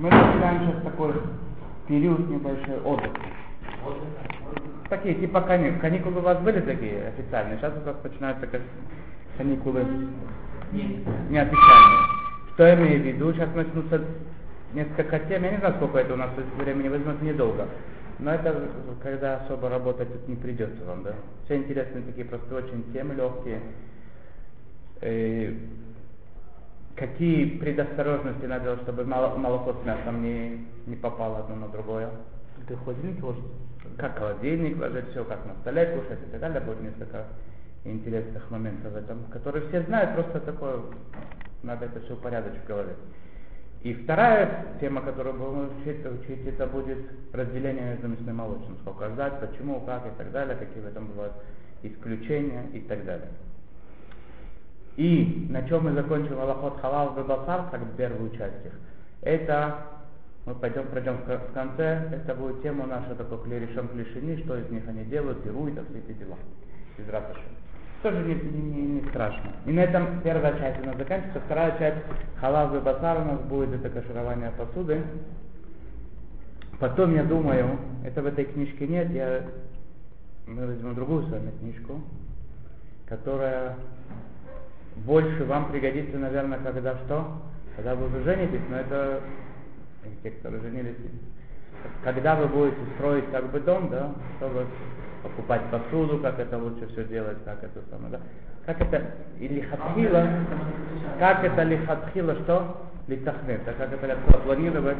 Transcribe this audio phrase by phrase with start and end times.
[0.00, 1.12] Мы начинаем сейчас такой
[1.86, 3.20] период небольшой отдыха.
[4.88, 5.80] Такие, типа каникулы.
[5.80, 7.58] Каникулы у вас были такие официальные?
[7.58, 8.60] Сейчас у вас начинаются как
[9.36, 9.86] каникулы
[10.72, 11.98] неофициальные.
[12.54, 13.32] Что я имею в виду?
[13.32, 14.04] Сейчас начнутся
[14.74, 15.44] несколько тем.
[15.44, 17.68] Я не знаю, сколько это у нас времени возьмет, недолго.
[18.18, 18.68] Но это
[19.02, 21.14] когда особо работать тут не придется вам, да?
[21.44, 23.60] Все интересные такие простые очень темы, легкие.
[25.00, 25.54] Э,
[26.96, 32.10] какие предосторожности надо делать, чтобы молоко с мясом не, не попало одно на другое?
[32.68, 33.42] Ты холодильник ложишь?
[33.96, 36.60] Как холодильник ложить, все как на столе кушать и так далее.
[36.60, 37.24] Будет несколько
[37.84, 40.80] интересных моментов в этом, которые все знают, просто такое,
[41.62, 42.94] надо это все упорядочить в голове.
[43.82, 46.98] И вторая тема, которую будем учить, учить, это будет
[47.32, 48.76] разделение между мясным и молочным.
[48.82, 51.32] Сколько ждать, почему, как и так далее, какие в этом бывают
[51.82, 53.28] исключения и так далее.
[54.96, 58.72] И на чем мы закончим Аллахот Халал Бабасар, как первую часть их,
[59.22, 59.86] это
[60.46, 64.82] мы пойдем, пройдем в конце, это будет тема наша такой клерешем клишини, что из них
[64.88, 66.36] они делают, и все эти дела.
[66.98, 67.40] Из Раташа.
[68.02, 69.52] Тоже не, не, не страшно.
[69.66, 71.40] И на этом первая часть у нас заканчивается.
[71.40, 71.98] Вторая часть
[72.36, 75.02] халал басар у нас будет это каширование посуды.
[76.78, 79.42] Потом, я думаю, это в этой книжке нет, я,
[80.46, 82.00] мы возьмем другую с вами книжку,
[83.06, 83.76] которая
[85.04, 87.40] больше вам пригодится, наверное, когда что?
[87.76, 89.20] Когда вы уже женитесь, но это
[90.22, 90.96] те, которые женились.
[92.04, 94.66] Когда вы будете строить как бы дом, да, чтобы
[95.22, 98.20] покупать посуду, как это лучше все делать, как это самое, да.
[98.66, 100.26] Как это и лихатхила,
[101.18, 102.86] как это лихатхила, что?
[103.06, 104.98] Литахнет, а как это легко планировать?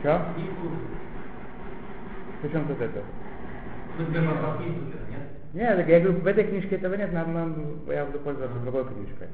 [0.00, 0.20] Что?
[2.42, 3.02] Причем тут это?
[5.54, 9.28] Нет, я говорю, в этой книжке этого нет, нам, нам, я буду пользоваться другой книжкой.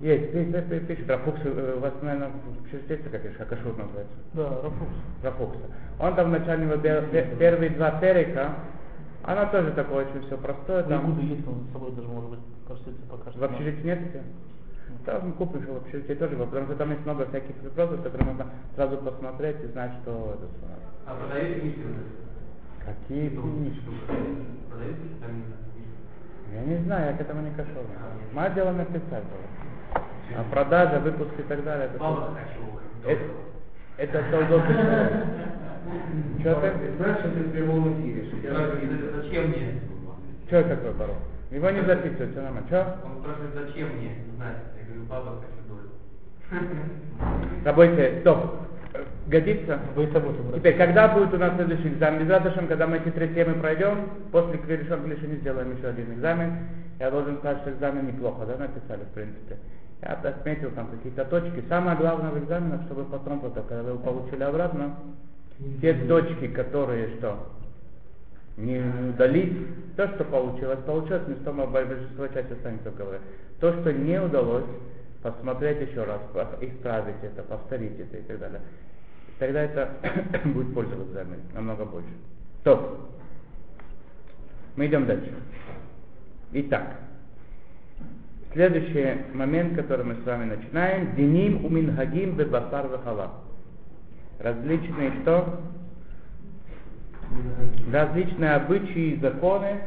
[0.00, 4.16] Есть, здесь, здесь пишет, Рафукс, у вас, наверное, в общежитии как пишет, Акашур называется?
[4.34, 4.94] Да, Рафукс.
[5.22, 5.62] Рафукса.
[6.00, 6.66] Он там вначале
[7.38, 8.50] первые два перика,
[9.22, 10.82] она тоже такое очень все простое.
[10.82, 11.14] Там...
[11.14, 13.40] Буду есть, он с собой даже может быть кажется, покажет.
[13.40, 17.26] В общежитии нет у Да, мы купим в общежитии тоже, потому что там есть много
[17.26, 20.48] всяких вопросов, которые можно сразу посмотреть и знать, что это.
[21.06, 21.80] А продаете книжки?
[22.84, 23.80] Какие книжки?
[26.52, 27.82] Я не знаю, я к этому не кошел.
[28.32, 30.04] Мое дело написать было.
[30.36, 31.90] А продажа, выпуск и так далее.
[31.94, 32.36] Это,
[33.06, 33.22] это,
[33.98, 34.64] это солдат
[36.40, 36.92] Что ты?
[36.96, 38.30] Знаешь, что ты в прямом эфире.
[39.16, 39.80] Зачем мне?
[40.46, 41.16] Что такое барон?
[41.50, 42.66] Его не записывать, все нормально.
[42.68, 42.96] Что?
[43.04, 44.56] Он спрашивает, зачем мне знать?
[44.78, 45.90] Я говорю, баба хочу долю.
[47.64, 48.71] Работайте, стоп
[49.26, 49.80] годится?
[50.54, 52.26] Теперь, когда будет у нас следующий экзамен?
[52.26, 56.58] Без когда мы эти три темы пройдем, после Клишон Клишини сделаем еще один экзамен.
[56.98, 59.56] Я должен сказать, что экзамен неплохо, да, написали, в принципе.
[60.02, 61.62] Я отметил там какие-то точки.
[61.68, 64.96] Самое главное в экзаменах, чтобы потом, потом когда вы получили обратно,
[65.80, 67.48] те точки, которые что?
[68.56, 73.20] Не удалить, то, что получилось, получилось, местом большинство части останется в голове.
[73.60, 74.64] То, что не удалось,
[75.22, 76.20] посмотреть еще раз,
[76.60, 78.60] исправить это, повторить это и так далее
[79.42, 79.90] тогда это
[80.44, 82.08] будет польза в экзамене намного больше.
[82.62, 83.10] То,
[84.76, 85.34] мы идем дальше.
[86.52, 86.94] Итак,
[88.52, 93.32] следующий момент, который мы с вами начинаем, Диним умингагим бебасар вахала.
[94.38, 95.60] Различные что?
[97.92, 99.80] Различные обычаи и законы,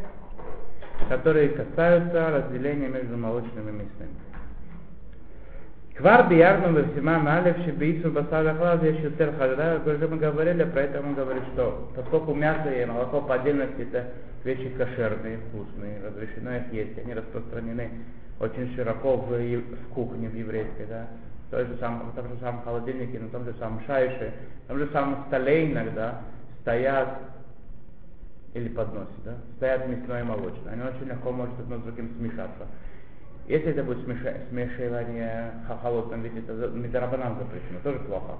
[1.07, 4.09] которые касаются разделения между молочным и мясным.
[5.97, 9.79] Квар биярну весима малев шибиису басада хлаз ешутер хадра.
[9.85, 14.07] Уже мы говорили про это, он говорит, что поскольку мясо и молоко по отдельности это
[14.43, 17.89] вещи кошерные, вкусные, разрешено их есть, они распространены
[18.41, 21.07] очень широко в, в кухне в еврейской, да,
[21.49, 24.33] в, же самом, в том же самом холодильнике, на том же самом шайше,
[24.67, 26.23] на том же самом столе иногда
[26.59, 27.19] стоят
[28.53, 30.73] или подносе, да, стоят мясное и молочное.
[30.73, 32.67] Они очень легко могут одно с другим смешаться.
[33.47, 38.37] Если это будет смешивание в холодном виде, это медорабанан запрещено, тоже плохо.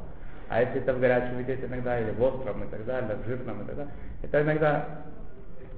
[0.50, 3.62] А если это в горячем виде иногда, или в остром и так далее, в жирном
[3.62, 3.94] и так далее,
[4.24, 5.02] это иногда,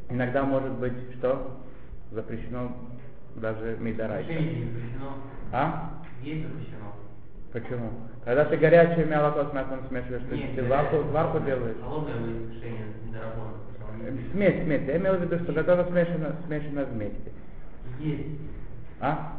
[0.10, 1.58] иногда может быть что?
[2.12, 2.72] Запрещено
[3.36, 4.32] даже медорайка.
[5.52, 5.92] А?
[6.22, 6.96] Есть запрещено.
[7.52, 7.92] Почему?
[8.24, 11.78] Когда ты горячее молоко с мясом смешиваешь, Нет, ты варку, варку делаешь?
[11.82, 13.54] Холодное смешение медорабана.
[14.32, 14.88] Смесь, смесь.
[14.88, 17.32] Я имел в виду, что когда смешано, смешано вместе.
[18.00, 18.40] Есть.
[19.00, 19.34] А?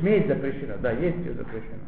[0.00, 1.86] Смесь запрещена, да, есть ее запрещена.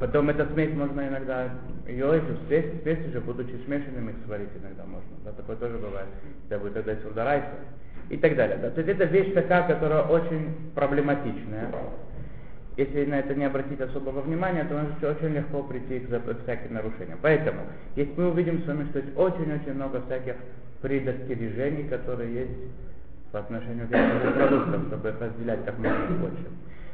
[0.00, 1.48] Потом эта смесь можно иногда,
[1.86, 5.10] ее эту смесь, смесь уже будучи смешанным их сварить иногда можно.
[5.24, 6.06] Да, такое тоже бывает.
[6.48, 7.48] Это будет тогда сурдарайса.
[8.08, 8.58] И так далее.
[8.58, 8.70] Да.
[8.70, 11.68] То есть это вещь такая, которая очень проблематичная.
[12.76, 17.18] если на это не обратить особого внимания, то может очень легко прийти к всяким нарушениям.
[17.20, 17.62] Поэтому,
[17.96, 20.36] если мы увидим с вами, что есть очень-очень много всяких
[20.80, 22.52] предостережений, которые есть
[23.32, 26.46] по отношению к этим продуктам, чтобы их разделять как можно больше.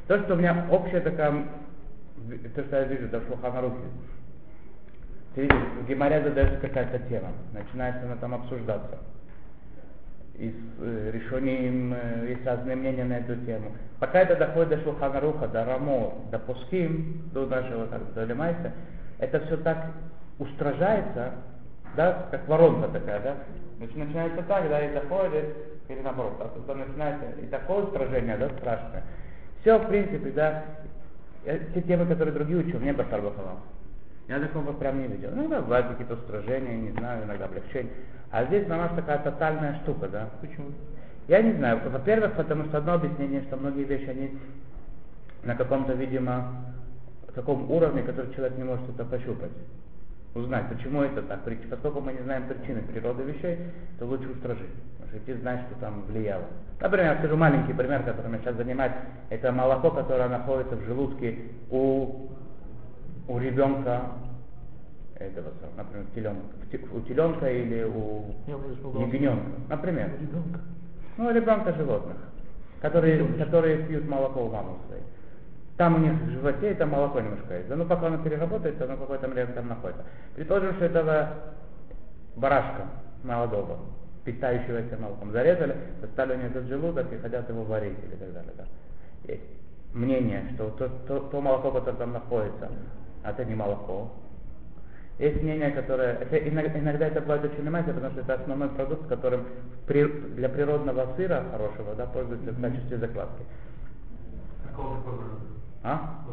[0.08, 1.44] То, что у меня общая такая,
[2.54, 3.28] то, что я вижу, да, в
[5.36, 8.98] видишь, в Геморе задается какая-то тема, начинается она там обсуждаться.
[10.34, 13.70] И с э, решением э, есть разные мнения на эту тему.
[14.00, 18.72] Пока это доходит до Шулханаруха, до Рамо, до Пуским, до нашего как до Лемайса,
[19.18, 19.92] это все так
[20.40, 21.34] устражается,
[21.96, 23.36] да, как воронка такая, да.
[23.78, 25.56] Значит, начинается так, да, и доходит,
[25.88, 29.02] или наоборот, а потом начинается и такое устражение, да, страшное.
[29.60, 30.64] Все, в принципе, да,
[31.44, 33.58] э, те темы, которые другие учил, мне Басар Бахалал.
[34.28, 35.30] Я такого прям не видел.
[35.30, 37.90] Иногда бывают какие-то устражения, не знаю, иногда облегчения.
[38.30, 40.30] А здесь на нас такая тотальная штука, да.
[40.40, 40.68] Почему?
[41.28, 41.80] Я не знаю.
[41.84, 44.38] Во-первых, потому что одно объяснение, что многие вещи, они
[45.42, 46.64] на каком-то, видимо,
[47.34, 49.50] таком уровне, который человек не может это пощупать.
[50.34, 51.40] Узнать, почему это так.
[51.70, 53.56] Поскольку мы не знаем причины природы вещей,
[53.98, 54.66] то лучше устражить.
[54.98, 56.44] Потому что ты знаешь, что там влияло.
[56.80, 58.92] Например, я скажу маленький пример, который меня сейчас занимает.
[59.30, 61.38] Это молоко, которое находится в желудке
[61.70, 62.30] у,
[63.28, 64.02] у ребенка
[65.16, 66.42] этого, например, теленка,
[66.92, 68.24] у теленка или у
[68.98, 70.10] ягненка, например.
[70.20, 70.60] Ребенка.
[71.16, 72.16] Ну, ребенка животных,
[72.80, 75.04] которые, которые пьют молоко у мамы своей.
[75.76, 77.68] Там у них в животе это молоко немножко есть.
[77.68, 80.04] Да ну пока оно переработает, оно какое-то время там находится.
[80.36, 81.28] Предположим, что этого
[82.36, 82.86] барашка
[83.24, 83.78] молодого,
[84.24, 88.52] питающегося молоком, зарезали, достали у него этот желудок и хотят его варить или так далее.
[88.56, 88.64] Да.
[89.24, 89.42] Есть
[89.92, 92.70] мнение, что то, то, то молоко, которое там находится,
[93.24, 94.12] это не молоко,
[95.18, 96.14] есть мнение, которое...
[96.14, 99.46] Это, иногда, иногда это бывает очень внимательно, потому что это основной продукт, которым
[99.86, 103.44] при- для природного сыра хорошего да, пользуются в качестве закладки.
[104.68, 105.53] Какого такой?
[105.84, 106.24] А?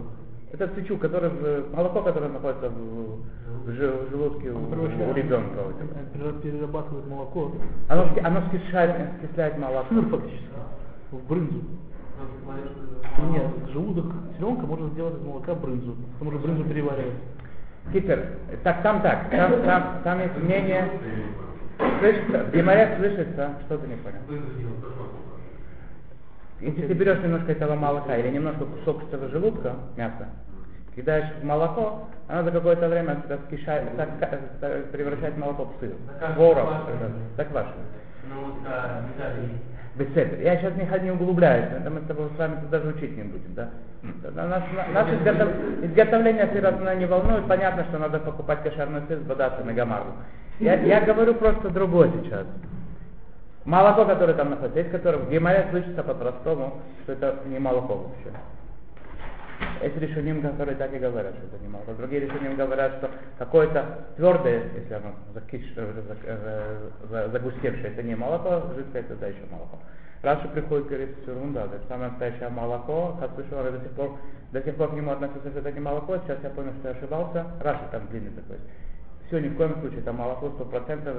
[0.53, 5.59] Это свечу, который в, молоко, которое находится в, в в желудке у, у ребенка.
[5.67, 6.17] у.
[6.17, 7.51] Пере- Перерабатывает молоко.
[7.87, 9.85] Оно, оно скисляет, скисляет молоко.
[9.93, 10.47] Сыр фактически.
[11.11, 11.61] В брынзу.
[13.29, 14.05] Нет, желудок
[14.37, 15.95] теленка можно сделать из молока брынзу.
[16.13, 17.13] Потому что брынзу переваривать.
[17.93, 20.87] Китер, так там так, там, там, там есть мнение,
[21.99, 24.17] слышится, в слышится, что ты не понял.
[24.27, 25.11] Брынзу делать, тоже могу.
[26.61, 30.27] Если ты берешь немножко этого молока или немножко кусок этого желудка, мяса,
[30.95, 34.09] кидаешь в молоко, оно за какое-то время так скишает, так,
[34.59, 35.93] так превращает молоко в сыр.
[36.19, 37.11] Так, Ворог, заквашенное.
[37.35, 37.85] заквашенное.
[38.29, 39.01] Ну, а.
[39.95, 40.37] Беседа.
[40.37, 43.53] Я сейчас не, не углубляюсь, это мы с тобой с вами даже учить не будем,
[43.55, 43.69] да?
[44.33, 49.23] Нас, наше изготов- изготовление сыра меня не волнует, понятно, что надо покупать кошерный сыр с
[49.23, 50.05] бодаться на гамару.
[50.59, 52.45] Я, я говорю просто другое сейчас.
[53.65, 58.35] Молоко, которое там находится, есть которое в Геморе слышится по-простому, что это не молоко вообще.
[59.83, 61.93] Есть решением, которые так и говорят, что это не молоко.
[61.93, 63.85] Другие решением говорят, что какое-то
[64.15, 69.77] твердое, если оно э, э, за- загустевшее, это не молоко, жидкое это да, еще молоко.
[70.23, 74.17] Раша приходит говорит, все ерунда, это самое настоящее молоко, как слышал, я до сих пор,
[74.51, 76.95] до сих пор к нему относился, что это не молоко, сейчас я понял, что я
[76.95, 77.45] ошибался.
[77.59, 78.57] Раша там длинный такой.
[79.31, 81.15] Все, ни в коем случае, это молоко, сто процентов,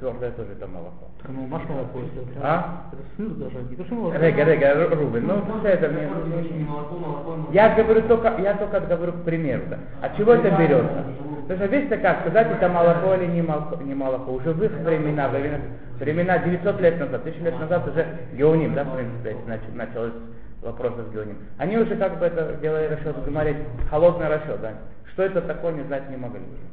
[0.00, 1.10] твердое тоже это молоко.
[1.20, 2.84] Так, ну, маш молоко, если это- А?
[2.90, 4.16] Это сыр даже, не то что молоко.
[4.18, 6.06] Рега, рега, Ру- Рубин, ну все это мне...
[6.08, 7.52] молоко, молоко, молоко.
[7.52, 9.78] Я говорю только, я только говорю к примеру, да.
[10.00, 11.04] От чего это берется?
[11.42, 14.32] Потому что видите, как сказать, это молоко или не молоко, не молоко.
[14.32, 15.58] Уже в их времена, времена,
[16.00, 19.36] времена 900 лет назад, 1000 лет назад уже геоним, да, в принципе,
[19.74, 20.14] началось
[20.62, 21.36] вопросы с геоним.
[21.58, 23.58] Они уже как бы это делали расчет, говорить,
[23.90, 24.72] холодный расчет, да.
[25.12, 26.64] Что это такое, не знать не могли уже.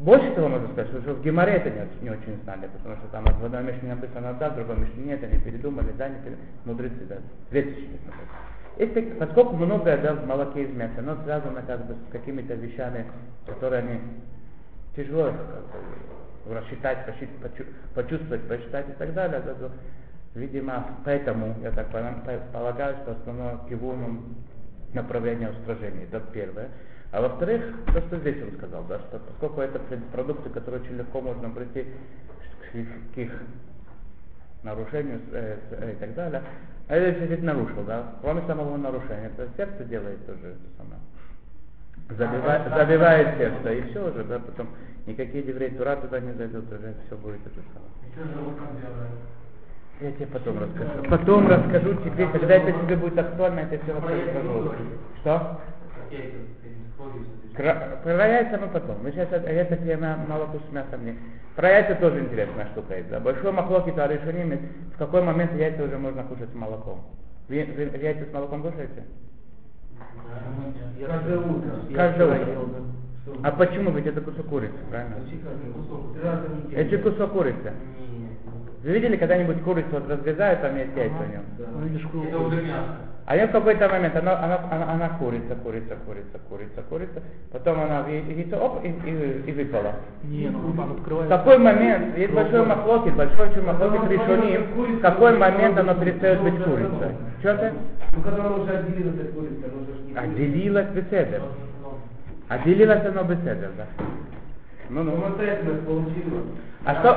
[0.00, 3.22] Больше того можно сказать, что в Геморе это не, не очень знали, потому что там
[3.24, 7.04] в одном мишне написано да, в другом мишне нет, они передумали, да, не передумали, мудрецы,
[7.06, 7.16] да,
[7.50, 8.24] 2000 лет назад.
[8.78, 13.04] Если, поскольку многое да, в молоке из мяса, оно связано как бы с какими-то вещами,
[13.44, 14.00] которые они
[14.96, 15.36] тяжело как
[16.46, 19.70] бы, рассчитать, посчит- почу- почувствовать, посчитать и так далее, да, то,
[20.34, 21.88] видимо, поэтому я так
[22.54, 24.34] полагаю, что основное кивуном
[24.94, 26.70] направление устражения, это первое.
[27.12, 27.62] А во-вторых,
[27.92, 29.80] то, что здесь он сказал, да, что поскольку это
[30.12, 31.86] продукты, которые очень легко можно прийти
[32.72, 33.42] к их-
[34.62, 36.42] нарушению э, э, и так далее,
[36.88, 41.00] а это действительно нарушил, да, кроме самого нарушения, это сердце делает тоже это самое.
[42.10, 44.68] Забивает, забивает сердце, и все уже, да, потом
[45.06, 49.10] никакие евреи тура туда не зайдут, уже все будет это самое.
[50.00, 51.02] Я тебе потом расскажу.
[51.10, 54.74] Потом расскажу тебе, когда это тебе будет актуально, я тебе все расскажу.
[55.20, 55.60] Что?
[55.94, 58.96] Как я это, эти психологи все Кра- Про яйца мы потом.
[59.02, 61.16] Мы сейчас это, тема молоко с мясом не.
[61.56, 63.10] Про яйца тоже интересная штука есть.
[63.10, 63.20] Да?
[63.20, 64.58] Большой махлоки то решением,
[64.94, 67.02] в какой момент яйца уже можно кушать с молоком.
[67.48, 69.04] Вы, вы яйца с молоком кушаете?
[71.06, 71.70] Каждое утро.
[71.94, 72.46] Каждое утро.
[72.46, 73.48] да.
[73.48, 73.90] А почему?
[73.90, 75.16] Ведь это кусок курицы, правильно?
[76.72, 77.72] Это кусок курицы.
[78.82, 81.42] Вы видели когда-нибудь курицу вот разрезают, там есть яйца в нем?
[81.58, 82.96] Ну, видишь, ку- Это уже мясо.
[83.30, 87.22] А я в какой-то момент, она, она, она, она курица, курица, курица, курица, курица,
[87.52, 89.92] потом она в яй- яйцо, оп, и, и, и выпала.
[90.24, 91.38] Не, ну там В открывается.
[91.38, 94.62] какой момент, есть большой махлокит, большой очень махлокит решоним,
[94.96, 97.14] в какой момент оно перестает быть курицей?
[97.38, 97.72] Что ты?
[98.16, 101.42] Ну, когда он уже отделил от курицы, оно же ж не Отделилась беседер.
[102.48, 103.86] Отделилась оно беседер, да.
[104.88, 105.12] Ну, ну.
[105.12, 106.40] Самостоятельно получила.
[106.84, 107.14] А что?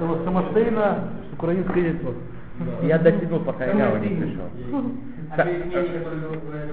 [0.00, 0.98] Само- Самостоятельно
[1.32, 2.12] украинское яйцо.
[2.82, 4.44] Я дотянул, пока Ява не пришел.
[5.30, 5.70] А вы в этой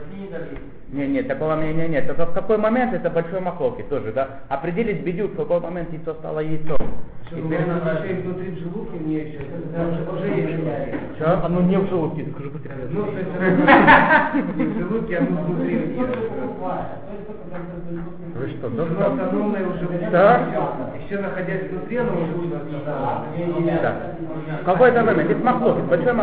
[0.09, 0.57] книге дали,
[0.93, 2.05] Не, нет, такого мнения нет.
[2.05, 4.41] Только в какой момент это большой махлоки тоже, да?
[4.49, 6.77] Определить бедю, в какой момент яйцо стало яйцом.
[7.25, 10.53] Что, И ну, перед- она вообще внутри в желудке мне еще, это уже, уже есть
[10.53, 10.99] влияние.
[11.15, 11.45] Что?
[11.45, 12.89] Оно не в желудке, скажу секрету.
[12.91, 15.97] Ну, то есть оно не в желудке, а внутри.
[18.35, 19.07] Вы что, Ну, доктор?
[19.13, 20.41] автономное уже Да?
[21.03, 22.49] Еще находясь внутри, оно уже
[22.85, 23.93] Да.
[24.61, 26.13] В какой-то момент, это махлокит, большой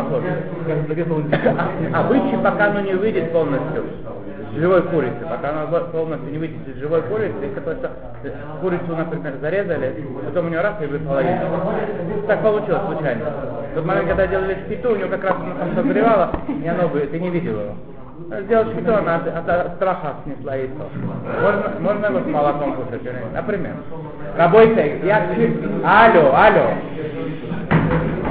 [0.87, 1.17] зарезал
[1.57, 3.83] А, а бычий, пока оно не выйдет полностью
[4.55, 7.91] живой курицы, пока во- полностью не выйдет из живой курицы, если такое, что
[8.61, 11.45] курицу, например, зарезали, потом у нее раз и выпала яйцо.
[12.27, 13.25] Так получилось случайно.
[13.71, 16.31] В тот момент, когда делали шпиту, у нее как раз оно там созревало,
[16.63, 17.73] и оно бы, ты не видел его.
[18.41, 20.83] Сделал шпиту, она от, от- от страха снесла яйцо.
[21.41, 23.01] Можно, можно его с молоком кушать,
[23.33, 23.73] например.
[24.37, 25.27] Работа, я...
[25.83, 26.67] Алло, алло.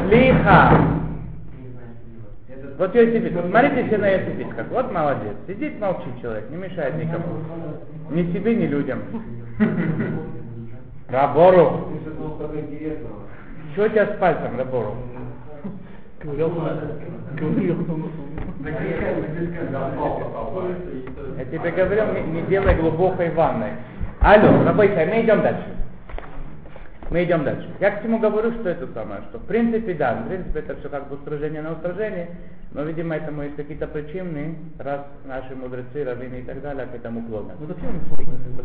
[0.09, 0.71] Лиха.
[2.81, 4.67] Вот Йосифит, смотрите все на Йосифитках.
[4.71, 5.35] Вот молодец.
[5.47, 7.27] Сидит, молчит человек, не мешает никому.
[8.09, 9.01] Ни себе, ни людям.
[11.11, 11.91] Рабору.
[13.75, 14.97] Что у тебя с пальцем, Рабору?
[16.25, 16.33] Я
[21.45, 23.73] тебе говорил, не, не делай глубокой ванной.
[24.21, 25.67] Алло, рабочая, мы идем дальше.
[27.11, 27.69] Мы идем дальше.
[27.81, 30.89] Я к чему говорю, что это самое, что в принципе, да, в принципе это все
[30.89, 32.29] как бы устражение на устражение,
[32.73, 37.27] но, видимо, этому есть какие-то причины, раз наши мудрецы, раввины и так далее к этому
[37.27, 37.57] клонят.
[37.59, 38.01] Ну, сложная.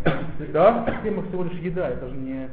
[0.04, 0.46] как бы.
[0.46, 0.86] Что?
[1.04, 2.48] Тема всего лишь еда, это же не...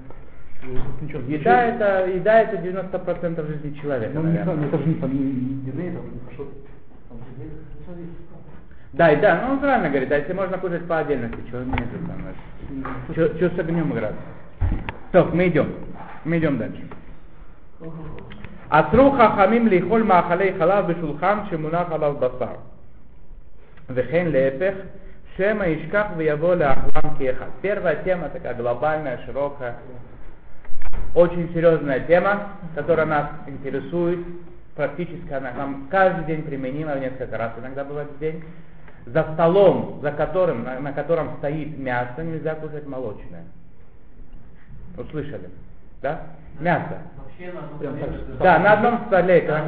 [1.02, 4.54] ничего, Еда это, еда это 90% жизни человека, Ну, наверное.
[4.54, 6.48] знаю, это же не там, еды, там.
[7.10, 7.18] Там,
[8.94, 11.74] Да, и да, ну он правильно говорит, а если можно кушать по отдельности, чего не
[11.74, 13.36] это самое?
[13.36, 14.14] Что с огнем играть?
[15.11, 15.73] Так, мы идем.
[16.25, 16.83] Мы идем дальше.
[18.69, 22.55] אסרו חכמים לאכול מאכלי חלב בשולחן שמונח עליו בשר.
[23.89, 24.75] וכן להפך,
[25.37, 27.45] שמא ישכח ויבוא לאכלם כאחד.
[27.61, 29.75] Первая тема такая глобальная, широкая,
[31.15, 34.19] очень серьезная тема, которая нас интересует.
[34.75, 38.43] Практически она нам каждый день применима, несколько раз иногда бывает в день.
[39.05, 43.45] За столом, за которым, на, на котором стоит мясо, нельзя кушать молочное.
[44.96, 45.48] Услышали?
[46.02, 46.20] Да?
[46.60, 46.98] Мясо.
[47.16, 48.38] вообще на одном Прям так.
[48.38, 49.38] Да, на одном столе.
[49.38, 49.62] Это-.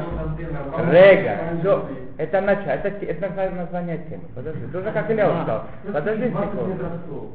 [0.91, 1.37] Рега.
[1.59, 1.89] Все.
[2.17, 2.71] Это начало.
[2.71, 4.23] Это, это назва- название темы.
[4.35, 4.65] Подожди.
[4.71, 5.63] Ты уже как Илья устал.
[5.91, 7.31] Подожди секунду.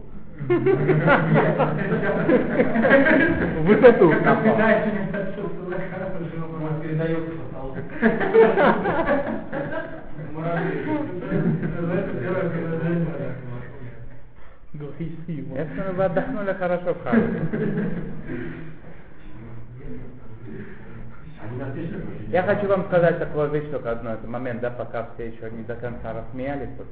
[3.64, 4.14] Высоту.
[6.82, 7.30] Передается
[15.56, 17.40] Если вы отдохнули хорошо в Харварде.
[22.28, 25.64] Я хочу вам сказать такую вещь только одну, это момент, да, пока все еще не
[25.64, 26.68] до конца рассмеялись.
[26.78, 26.86] Вот.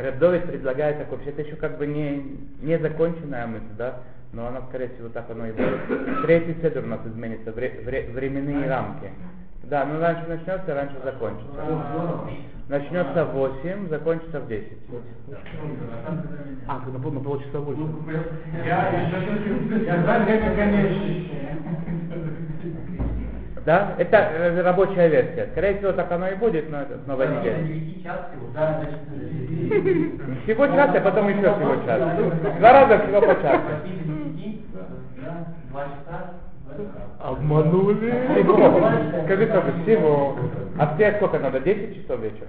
[0.00, 3.96] Рэбдовид предлагает такой, вообще это еще как бы не, не законченная мысль, да,
[4.32, 6.22] но она, скорее всего, так оно и будет.
[6.22, 9.10] Третий седр у нас изменится, вре- вре- временные рамки.
[9.64, 11.60] Да, ну раньше начнется, раньше закончится.
[12.70, 14.72] Начнется в 8, закончится в 10.
[16.68, 17.82] А, когда на полчаса больше.
[23.66, 23.94] Да?
[23.98, 25.48] Это э, рабочая версия.
[25.50, 27.60] Скорее всего, так оно и будет, но это с новой недели.
[27.60, 28.46] Великий час всего.
[30.44, 32.00] Всего час, а потом еще всего час.
[32.58, 33.62] Два раза всего по часу.
[35.70, 36.49] Два часа.
[37.18, 38.12] Обманули.
[39.24, 40.36] Скажи тоже, всего.
[40.78, 41.60] А в тебе сколько надо?
[41.60, 42.46] 10 часов вечера?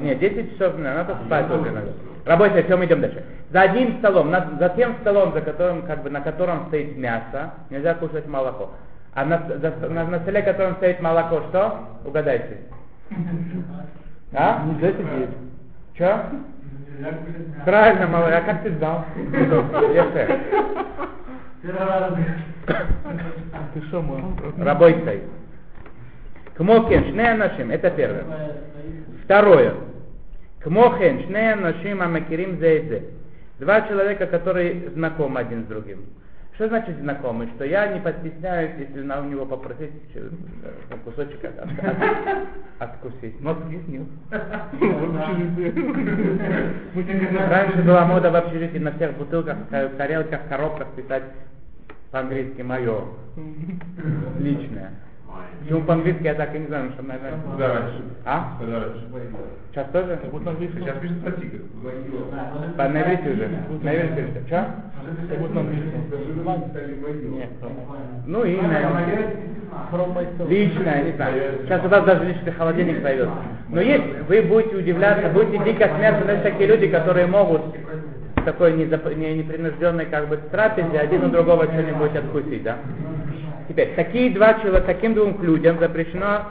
[0.00, 1.92] Нет, 10 часов не надо спать уже надо.
[2.24, 3.22] Рабочая, все, мы идем дальше.
[3.50, 7.94] За одним столом, за тем столом, за которым, как бы, на котором стоит мясо, нельзя
[7.94, 8.70] кушать молоко.
[9.14, 11.80] А на, за- на, на столе, котором стоит молоко, что?
[12.04, 12.58] Угадайте.
[14.32, 14.62] А?
[14.64, 15.30] Нельзя сидеть.
[15.94, 16.18] Че?
[17.64, 19.04] Правильно, малый, а как ты знал?
[19.92, 20.40] Ефе.
[21.62, 21.72] Ты
[23.90, 24.36] шаман.
[24.58, 25.22] Рабойцей.
[26.56, 28.24] Кмокен, шне нашим, это первое.
[29.24, 29.74] Второе.
[30.62, 33.02] Кмохен, шнея нашим амакирим зейдзе.
[33.58, 36.04] Два человека, которые знакомы один с другим.
[36.54, 37.48] Что значит знакомый?
[37.56, 40.28] Что я не постесняюсь, если на у него попросить э,
[41.04, 43.34] кусочек от- от- от- откусить.
[43.70, 44.02] Есть нет.
[46.94, 51.22] Не Раньше была мода в общежитии на всех бутылках, ка- тарелках, коробках писать
[52.12, 53.04] по-английски мое.
[54.38, 54.90] Личное.
[55.62, 57.40] Почему по-английски я так и не знаю, что, наверное...
[57.40, 58.02] Куда раньше?
[58.26, 58.58] А?
[58.60, 59.06] Раньше?
[59.70, 60.18] Сейчас тоже?
[60.20, 60.82] Как будто на английском.
[60.82, 61.62] Сейчас пишет статьи.
[62.76, 63.48] По на иврите уже.
[63.82, 64.42] На иврите перестал.
[64.46, 64.66] Что?
[65.30, 66.00] Как будто на английском.
[67.32, 67.50] Нет.
[68.26, 68.44] Ну.
[69.90, 70.48] From myself.
[70.50, 71.60] Личное, не знаю.
[71.64, 73.32] Сейчас у вас даже личный холодильник появился.
[73.70, 77.62] Но есть, вы будете удивляться, будете дико смеяться, но есть такие люди, которые могут
[78.42, 82.78] в такой незап- не- непринужденной как бы трапезе один у другого что-нибудь откусить, да?
[83.68, 86.42] Теперь, такие два человека, таким двум людям запрещено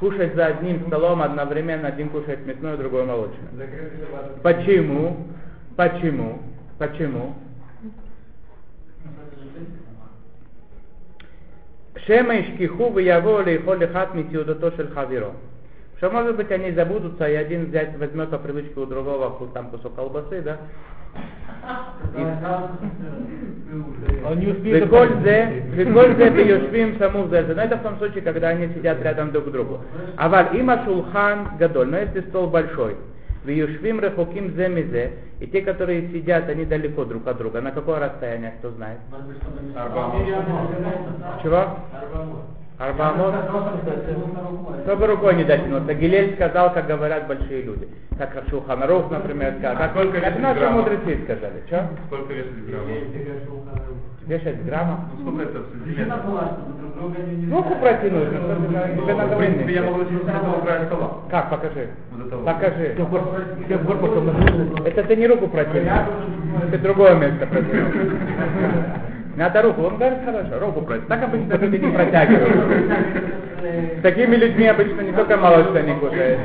[0.00, 3.48] кушать за одним столом одновременно, один кушает мясное, другой молочное.
[4.42, 5.28] Почему?
[5.76, 6.42] Почему?
[6.78, 7.34] Почему?
[12.06, 15.32] Шема ишкиху вияво лейхол лихат митиудото шель хавиро.
[15.96, 19.94] Что может быть они забудутся, и один взять, возьмет по привычке у другого там кусок
[19.94, 20.58] колбасы, да?
[24.28, 25.24] Он не успеет Веколь добавить.
[25.24, 27.42] зе, веколь зе бьешвим саму зе.
[27.42, 29.80] Но это в том случае, когда они сидят рядом друг к другу.
[30.16, 32.96] Аваль има шулхан гадоль, но если стол большой,
[33.44, 37.60] Вьюшвим рехоким зе мизе, и те, которые сидят, они далеко друг от друга.
[37.60, 38.98] На какое расстояние, кто знает?
[41.42, 41.68] Чего?
[42.78, 43.34] Арбамот.
[44.84, 45.94] Чтобы рукой не дотянуться.
[45.94, 47.88] Гилель сказал, как говорят большие люди.
[48.18, 49.76] Как Шулханарух, например, сказал.
[49.78, 50.84] Как, Сколько как наши граммов?
[50.84, 51.62] мудрецы сказали.
[51.66, 51.88] Что?
[52.06, 52.98] Сколько весит граммов?
[54.20, 54.98] Тебе 6 граммов?
[55.18, 56.24] Ну сколько это в сантиметрах?
[57.50, 61.18] Руку протянуть, ну, тебе надо В принципе, я могу дотянуться до того края стола.
[61.30, 61.88] Как, покажи.
[62.26, 62.44] Этого.
[62.44, 62.96] Покажи.
[64.84, 65.92] Это ты не руку протянул.
[66.70, 67.90] Ты другое место протянул.
[69.36, 69.82] Надо руку.
[69.82, 71.08] Он говорит, хорошо, руку протянул.
[71.08, 72.50] Так обычно люди не протягивают.
[73.98, 76.40] С такими людьми обычно не только молочное не кушают.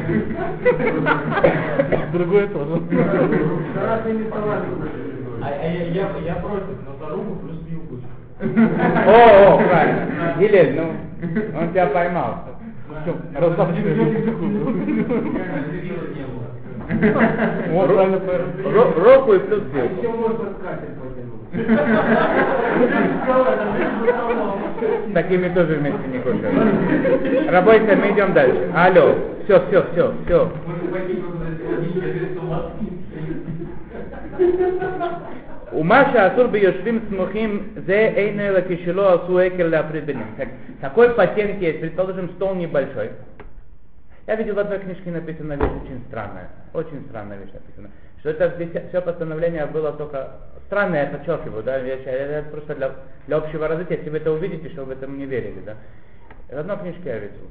[2.12, 2.82] Другое тоже.
[5.44, 7.96] А я, я, против, но за руку плюс вилку.
[9.08, 10.36] О, о, правильно.
[10.40, 12.36] Гилель, ну, он тебя поймал.
[18.64, 19.96] Ро- Руку и плюс вилку.
[19.98, 21.41] Еще можно скатерть потянуть.
[25.14, 27.50] Такими тоже вместе не кушают.
[27.50, 28.72] Работайте, мы идем дальше.
[28.74, 30.52] Алло, все, все, все, все.
[35.84, 40.28] Маша Асур Бьешвим Смухим Зе Эйнела Кишило Асу Экер Леаприд Беним.
[40.38, 40.48] Так,
[40.80, 43.12] Такой патент есть, предположим, стол небольшой.
[44.28, 46.48] Я видел в одной книжке написана вещь очень странная.
[46.74, 47.90] Очень странная вещь написана.
[48.20, 48.54] Что это
[48.90, 50.32] все постановление было только
[50.72, 52.96] странное, я подчеркиваю, да, вещь, а это просто для,
[53.28, 55.76] для общего развития, если вы это увидите, что вы в этом не верили, да.
[56.48, 57.50] В одной книжке я видел.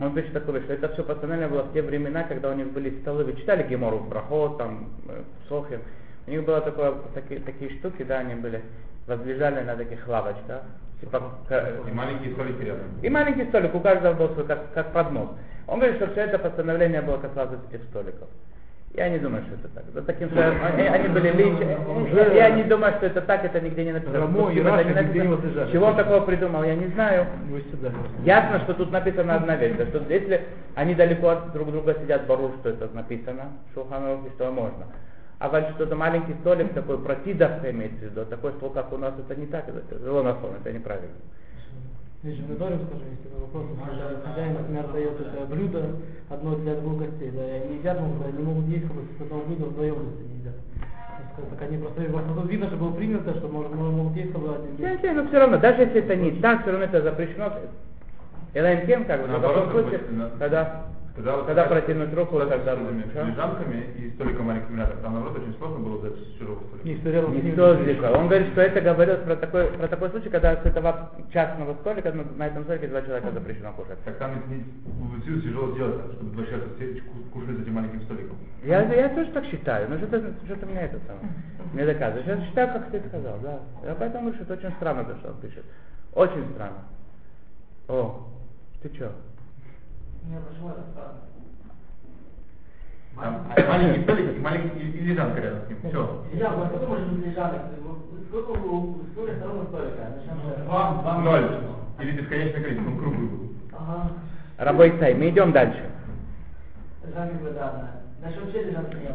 [0.00, 2.98] Он пишет такое, что это все постановление было в те времена, когда у них были
[3.02, 3.24] столы.
[3.24, 5.80] Вы читали Гемору Брахот, там, э, Сохе.
[6.26, 8.62] У них было такое, такие, такие штуки, да, они были,
[9.06, 10.62] возлежали на таких лавочках.
[11.00, 11.22] Типа,
[11.86, 12.86] И маленькие столики рядом.
[13.02, 15.28] и маленький столик, у каждого был свой, как, как поднос.
[15.66, 18.28] Он говорит, что все это постановление было касалось этих столиков.
[18.96, 19.84] Я не думаю, что это так.
[19.92, 21.78] За таким, что они, они были личные.
[21.78, 24.20] Уже- Я не думаю, что это так, это нигде не написано.
[24.20, 25.72] Рамо и Раши не написано?
[25.72, 27.26] Чего он такого придумал, я не знаю.
[28.24, 30.42] Ясно, что тут написана одна вещь, да, что если
[30.76, 34.86] они далеко от друг друга сидят, бару, что это написано, Шулханов, что можно.
[35.40, 39.12] А вот что-то маленький столик такой, протидовка имеется в виду, такой стол, как у нас,
[39.18, 41.08] это не так, это тяжело нахон, это неправильно.
[42.24, 45.82] Недорим, скажем, если на вопрос, когда хозяин, например, дает это блюдо
[46.30, 49.20] одно для двух гостей, да, и они едят, могут, они могут есть как бы с
[49.20, 50.54] одного блюда вдвоем, если не едят.
[51.50, 54.54] Так они просто, просто тут видно, что было принято, что можно, могут есть как бы
[54.54, 54.98] один день.
[55.02, 57.52] не но все равно, даже если это не так, все равно это запрещено.
[58.54, 60.82] Элайнкен, как бы, Наоборот, случае, как бы, на- когда,
[61.14, 62.74] Когда, вот когда протянуть руку, с тогда.
[62.74, 63.22] Что?
[63.22, 64.98] лежанками и столиком маленьким рядом.
[64.98, 66.88] Там, наоборот, очень сложно было взять с чужого столика.
[67.30, 68.02] Не, не здесь.
[68.02, 72.10] Он говорит, что это говорит про такой, про такой случай, когда с этого частного столика
[72.12, 73.98] на, на этом столике два человека запрещено кушать.
[74.04, 74.64] Так там не,
[75.40, 78.36] тяжело сделать, чтобы два человека сидели, ку- кушали за этим маленьким столиком.
[78.64, 81.28] Я, я тоже так считаю, но что-то, что-то мне это самое
[81.74, 82.26] не доказывает.
[82.26, 83.60] Я считаю, как ты сказал, да.
[83.84, 85.64] Я поэтому говорю, что это очень странно, то, что он пишет.
[86.14, 86.82] Очень странно.
[87.88, 88.26] О,
[88.82, 89.12] ты что?
[93.16, 95.78] Там маленький столик и маленький и, и лежанка рядом с ним.
[95.90, 96.02] Все.
[96.02, 97.62] Вот сколько может быть лежанок?
[98.28, 100.08] Сколько у сколько сторон столика?
[100.64, 101.18] Два, два.
[101.18, 101.60] Ноль.
[102.00, 103.52] Или бесконечное количество, он круглый был.
[103.72, 104.10] Ага.
[104.58, 105.90] Рабой Цай, мы идем дальше.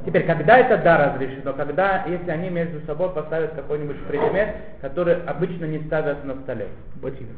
[0.06, 5.66] Теперь, когда это да разрешено, когда, если они между собой поставят какой-нибудь предмет, который обычно
[5.66, 6.68] не ставят на столе.
[6.96, 7.36] Ботинок.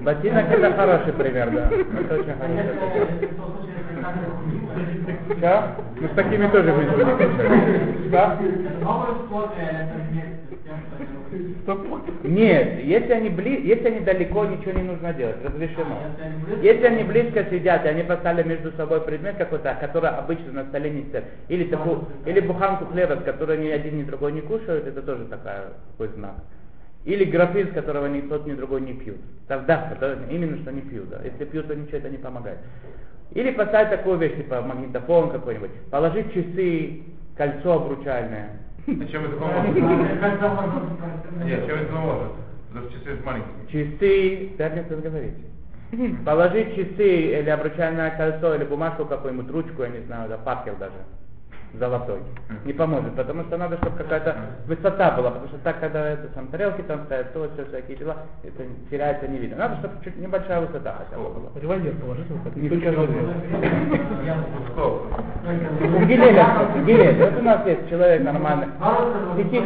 [0.00, 1.70] Ботинок это хороший пример, да.
[2.00, 3.28] Это очень хороший
[5.40, 5.76] Да?
[6.00, 8.10] Ну с такими тоже жизнь не.
[8.10, 8.38] Да?
[12.24, 13.62] Нет, если они, бли...
[13.62, 15.98] если они далеко, ничего не нужно делать, разрешено.
[16.62, 20.90] Если они близко сидят, и они поставили между собой предмет какой-то, который обычно на столе
[20.90, 24.86] не стоит, или, такую, или буханку хлеба, с которой ни один, ни другой не кушают,
[24.86, 26.34] это тоже такая, такой знак.
[27.04, 29.16] Или графин, с которого ни тот, ни другой не пьют.
[29.48, 31.08] Тогда, это именно что не пьют.
[31.08, 31.20] Да.
[31.24, 32.58] Если пьют, то ничего это не помогает.
[33.32, 37.02] Или поставить такую вещь, типа магнитофон какой-нибудь, положить часы,
[37.36, 38.50] кольцо обручальное.
[38.86, 39.74] А чем это поможет?
[41.44, 42.32] Нет, чем это поможет?
[42.68, 43.66] Потому что часы с маленькими.
[43.68, 46.24] Часы, дайте мне говорить.
[46.24, 50.94] Положить часы или обручальное кольцо, или бумажку какую-нибудь, ручку, я не знаю, да, факел даже,
[51.78, 52.18] золотой.
[52.64, 56.48] Не поможет, потому что надо, чтобы какая-то высота была, потому что так, когда это, там
[56.48, 59.56] тарелки там стоят, то все всякие дела, это теряется, не видно.
[59.56, 61.50] Надо, чтобы чуть небольшая высота хотя бы была.
[61.60, 61.94] Револьвер
[62.44, 62.56] так.
[62.56, 62.68] Не?
[65.96, 68.66] У Гилеля, кстати, Гилель, вот у нас есть человек нормальный,
[69.36, 69.60] психи-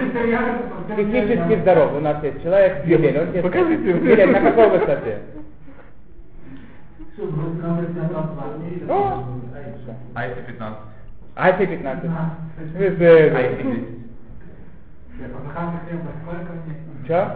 [0.94, 3.42] психически здоров, у нас есть человек Гилель, он мне.
[4.00, 5.18] Гилель, на какой высоте?
[8.90, 9.24] О,
[10.14, 10.78] А если 15?
[11.36, 12.04] А если 15?
[12.04, 12.30] А
[12.78, 13.94] Вы если 10?
[17.06, 17.28] Че?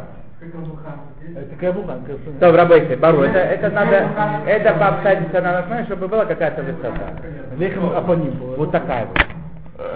[1.73, 2.13] Буханка.
[2.39, 3.23] Добро, бойся, бару.
[3.23, 4.07] Это, это надо,
[4.47, 7.15] это пообстоятельства надо смотреть, чтобы была какая-то высота.
[7.57, 8.35] Лехом апоним.
[8.57, 9.19] Вот такая вот.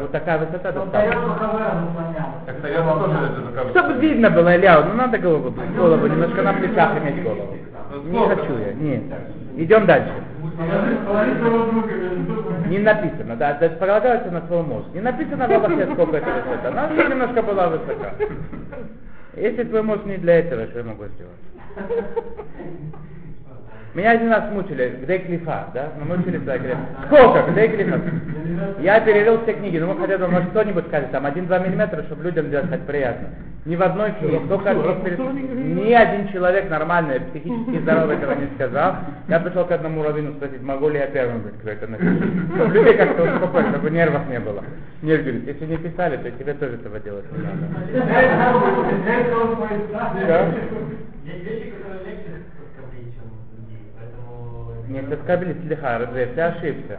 [0.01, 0.99] Вот такая высота достаточно.
[2.47, 2.69] Это
[3.55, 7.57] как Чтобы видно было, Илья, ну надо голову, голову немножко на плечах иметь голову.
[8.05, 9.03] Не хочу я, нет.
[9.57, 10.12] Идем дальше.
[12.69, 14.87] Не написано, да, это полагается на свой мозг.
[14.95, 16.91] Не написано в Аллахе, сколько это высота.
[16.93, 18.15] Чтобы немножко была высока.
[19.37, 22.95] Если твой мозг не для этого, что я могу сделать?
[23.95, 25.89] Меня один раз мучили, где клифа, да?
[26.01, 28.01] Мы мучили так, говорят, сколько, где клифа?
[28.81, 32.25] Я перевел все книги, ну мы хотя бы, может, кто-нибудь скажет, там, один-два миллиметра, чтобы
[32.25, 33.29] людям делать хоть приятно.
[33.67, 34.39] Ни в одной книге,
[35.05, 35.19] перед-
[35.87, 38.97] Ни один человек нормальный, психически здоровый этого не сказал.
[39.29, 42.23] Я пришел к одному раввину спросить, могу ли я первым быть, кто это напишет.
[42.57, 44.65] Чтобы людей как-то успокоить, чтобы нервов не было.
[45.03, 48.07] Нет, говорит, если не писали, то тебе тоже этого делать не надо.
[50.27, 50.47] Да?
[51.25, 52.32] Есть вещи, которые легче
[54.93, 55.11] поэтому...
[55.11, 56.99] Не соскоблить слегка, Рабзев, ты ошибся.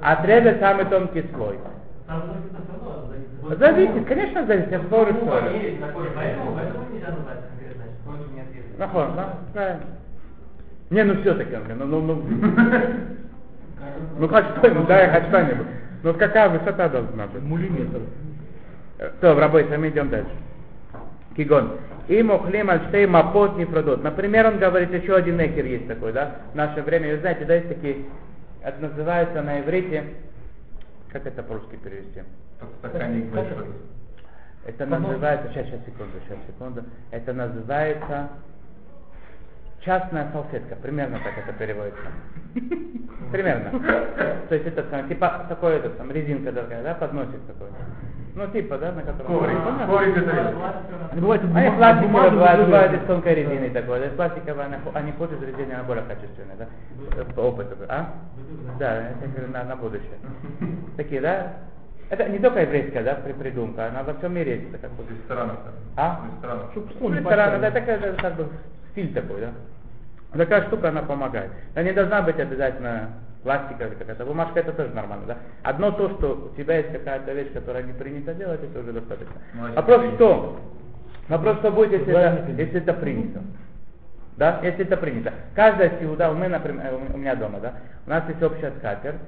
[0.00, 1.58] Отрезать самый тонкий слой.
[3.58, 4.72] Зависит конечно, зависит,
[8.06, 8.78] очень нет есть.
[8.78, 9.34] Нахон, да?
[9.52, 9.82] Правильно.
[10.90, 12.22] Не, ну все-таки, ну, ну, ну,
[14.18, 15.66] ну хоть что-нибудь, дай хоть что-нибудь.
[16.02, 17.42] Ну какая высота должна быть?
[17.42, 18.00] Мулиметр.
[19.20, 20.30] То, рабочий, мы идем дальше.
[21.36, 21.78] Кигон.
[22.08, 24.02] Им охлим альштей мапот не продот.
[24.02, 26.36] Например, он говорит, еще один экер есть такой, да?
[26.52, 28.04] В наше время, вы знаете, да, есть такие,
[28.62, 30.04] это называется на иврите,
[31.10, 32.22] как это по-русски перевести?
[32.58, 33.66] Подстаканник большой.
[34.64, 36.84] Это называется, сейчас, сейчас, секунду, сейчас, секунду.
[37.10, 38.28] Это называется
[39.84, 40.76] частная салфетка.
[40.76, 42.00] Примерно так это переводится.
[43.30, 43.70] Примерно.
[44.48, 47.68] То есть это типа такой этот, там, резинка такая, да, подносик такой.
[48.34, 49.26] Ну, типа, да, на котором...
[49.26, 49.58] Коврик.
[49.62, 49.86] Понятно.
[49.86, 50.56] Коврик для тарелки.
[51.14, 55.12] Не бывает Они пластиковые бывают, бывают из тонкой резины такой, да, пластиковые, они, ху- они
[55.12, 56.66] хуже, из резины, она более качественная, да,
[57.16, 58.06] Э, по опыту, а?
[58.78, 60.18] Да, это говорю, на, на будущее.
[60.96, 61.52] Такие, да?
[62.08, 65.04] Это не только еврейская, да, при- придумка, она во всем мире есть, это как бы.
[65.28, 65.50] Там.
[65.96, 66.20] А?
[66.22, 66.70] В ресторанах.
[66.72, 67.20] Чтоб Ну,
[67.60, 68.48] да, такая же, как бы
[68.92, 69.48] стиль такой, да.
[70.32, 71.50] Такая штука, она помогает.
[71.74, 73.10] Она не должна быть обязательно
[73.42, 75.36] пластиковая или какая-то бумажка, это тоже нормально, да.
[75.62, 79.34] Одно то, что у тебя есть какая-то вещь, которая не принято делать, это уже достаточно.
[79.54, 80.14] Ну, а Вопрос принято?
[80.14, 80.60] в том,
[81.28, 82.62] вопрос что будет, если это, принято.
[82.62, 83.40] если это принято.
[84.36, 85.32] Да, если это принято.
[85.54, 87.74] Каждая сеуда, у меня, например, у меня дома, да,
[88.06, 89.20] у нас есть общая скатерть,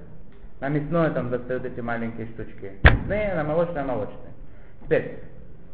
[0.60, 2.72] на мясное там достают эти маленькие штучки.
[2.84, 4.32] Мясные, на молочное, молочное.
[4.84, 5.18] Теперь,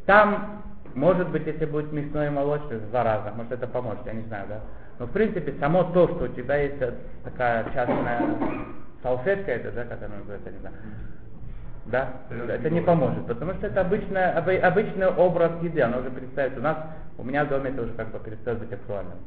[0.06, 0.62] там,
[0.94, 4.22] может быть, если будет мясное и молочное, в два раза, может это поможет, я не
[4.22, 4.60] знаю, да.
[4.98, 6.92] Но в принципе, само то, что у тебя есть э,
[7.24, 8.22] такая частная
[9.02, 10.74] салфетка, это, да, как она называется, не знаю.
[11.86, 12.12] Да,
[12.48, 16.60] это не поможет, потому что это обычная, обы- обычный образ еды, она уже перестает у
[16.60, 16.76] нас,
[17.16, 19.18] у меня в доме это уже как бы перестает быть актуальным.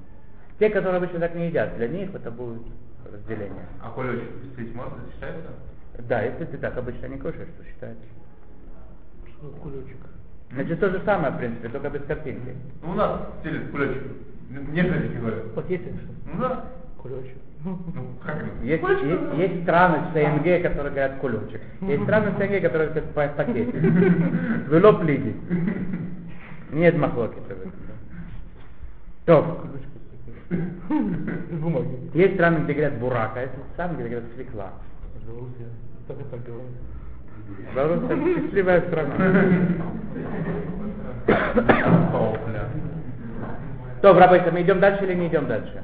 [0.60, 2.62] Те, которые обычно так не едят, для них это будет
[3.12, 3.66] разделение.
[3.82, 5.50] А кулечек здесь можно, это считается?
[6.08, 8.04] Да, если ты так обычно не кушаешь, то считается.
[9.28, 9.98] Что кулечек?
[10.54, 12.56] Значит, то же самое, в принципе, только без картинки.
[12.84, 14.04] Ну, у нас стилит кулечек.
[14.50, 15.44] Нежно говорят.
[15.56, 16.32] Вот есть что?
[16.32, 16.66] Ну да.
[16.98, 17.38] Кулечек.
[17.64, 17.80] Ну,
[18.24, 18.66] как это?
[18.66, 21.62] Есть, есть, есть страны в СНГ, которые говорят кулечек.
[21.82, 23.72] Есть страны в СНГ, которые говорят по пакете.
[24.70, 25.36] Вело плиди.
[26.72, 27.56] Нет махлоки да.
[29.26, 29.66] То.
[32.14, 34.74] Есть страны, где говорят бурака, а есть страны, где говорят свекла.
[35.26, 35.70] Белоруссия.
[36.08, 36.24] Так и
[37.75, 38.01] так говорят.
[38.01, 39.15] Беларусь это счастливая страна.
[42.13, 42.65] Топля.
[44.03, 45.83] То, рабойся, мы идем дальше или не идем дальше?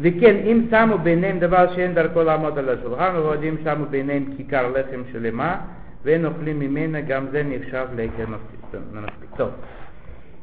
[0.00, 5.02] וכן, אם שמו ביניהם דבר שאין דרכו לעמוד על השולחן, ועודים שמו ביניהם כיכר לחם
[5.12, 5.56] שלמה,
[6.04, 8.80] ואין אוכלים ממנה, גם זה נחשב לחם מספיק.
[8.92, 9.36] מספיק.
[9.36, 9.50] טוב.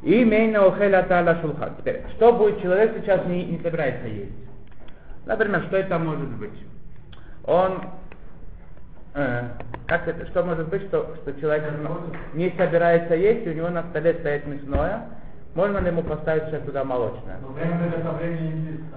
[0.03, 1.71] И мейна охель ата ла шулхан.
[1.77, 4.31] Теперь, что будет человек сейчас не, не собирается есть?
[5.25, 6.57] Например, что это может быть?
[7.43, 7.81] Он,
[9.14, 9.42] э,
[9.86, 11.64] как это, что может быть, что, что человек
[12.34, 15.02] не собирается есть, и у него на столе стоит мясное,
[15.54, 17.38] можно ли ему поставить сейчас туда молочное?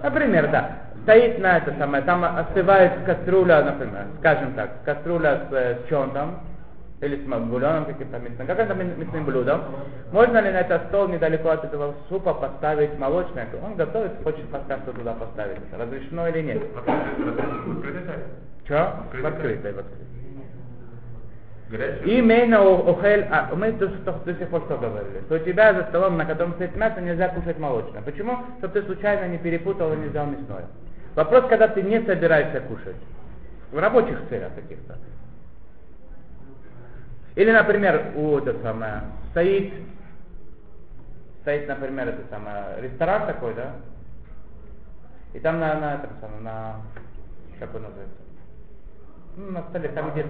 [0.03, 0.71] Например, да.
[1.03, 6.39] Стоит на это самое, там остывает кастрюля, например, скажем так, кастрюля с, э, с чонтом,
[6.99, 9.61] или с бульоном каким-то мясным, каким-то мя- мясным блюдом.
[10.11, 13.47] Можно ли на этот стол недалеко от этого супа поставить молочное?
[13.63, 15.59] Он готовит, хочет пока что туда поставить.
[15.77, 16.63] Разрешено или нет?
[18.67, 19.05] Что?
[19.13, 20.07] В открытой, в открытой.
[22.05, 25.21] Именно охель, а мы до, до, до сих пор что говорили?
[25.25, 28.01] Что у тебя за столом, на котором стоит мясо, нельзя кушать молочное.
[28.01, 28.37] Почему?
[28.57, 30.65] Чтобы ты случайно не перепутал и не взял мясное.
[31.15, 32.95] Вопрос, когда ты не собираешься кушать.
[33.71, 34.97] В рабочих целях каких-то.
[37.35, 39.73] Или, например, у это самое, стоит,
[41.41, 43.75] стоит, например, это самое, ресторан такой, да?
[45.33, 46.81] И там на, на этом самом, на,
[47.59, 48.26] как он называется?
[49.37, 50.25] Ну, на столе, там где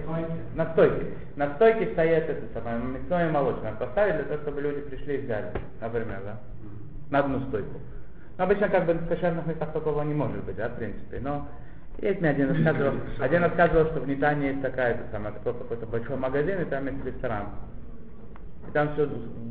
[0.54, 1.06] на стойке.
[1.36, 3.72] На стойке стоит это самое, мясное и молочное.
[3.72, 6.38] Поставили для того, чтобы люди пришли и взяли, например, да?
[7.08, 7.80] На одну стойку.
[8.36, 11.20] Но обычно как бы в кошерных местах такого не может быть, да, в принципе.
[11.20, 11.48] Но
[12.02, 15.86] есть мне один рассказывал, один рассказывал, что в Нитане есть такая, это самое, такой какой-то
[15.86, 17.46] большой магазин, и там есть ресторан.
[18.68, 19.08] И там все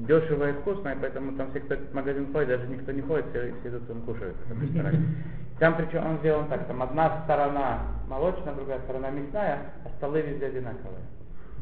[0.07, 3.01] дешево и вкусно, и поэтому там все, кто в этот магазин ходит, даже никто не
[3.01, 4.99] ходит, все, все идут там кушают в ресторане.
[5.59, 10.47] Там причем он сделан так, там одна сторона молочная, другая сторона мясная, а столы везде
[10.47, 11.01] одинаковые.